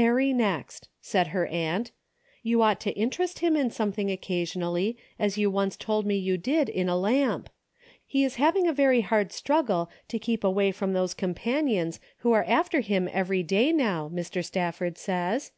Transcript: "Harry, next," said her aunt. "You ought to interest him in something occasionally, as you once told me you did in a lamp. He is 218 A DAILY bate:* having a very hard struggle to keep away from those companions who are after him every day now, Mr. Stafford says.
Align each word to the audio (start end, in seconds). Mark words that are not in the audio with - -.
"Harry, 0.00 0.32
next," 0.32 0.88
said 1.02 1.26
her 1.26 1.46
aunt. 1.48 1.92
"You 2.42 2.62
ought 2.62 2.80
to 2.80 2.92
interest 2.92 3.40
him 3.40 3.54
in 3.54 3.68
something 3.70 4.10
occasionally, 4.10 4.96
as 5.18 5.36
you 5.36 5.50
once 5.50 5.76
told 5.76 6.06
me 6.06 6.16
you 6.16 6.38
did 6.38 6.70
in 6.70 6.88
a 6.88 6.96
lamp. 6.96 7.50
He 8.06 8.24
is 8.24 8.36
218 8.36 8.40
A 8.40 8.40
DAILY 8.40 8.46
bate:* 8.46 8.46
having 8.46 8.66
a 8.66 8.80
very 8.84 9.00
hard 9.06 9.30
struggle 9.32 9.90
to 10.08 10.18
keep 10.18 10.42
away 10.42 10.72
from 10.72 10.94
those 10.94 11.12
companions 11.12 12.00
who 12.20 12.32
are 12.32 12.44
after 12.48 12.80
him 12.80 13.10
every 13.12 13.42
day 13.42 13.70
now, 13.70 14.08
Mr. 14.08 14.42
Stafford 14.42 14.96
says. 14.96 15.52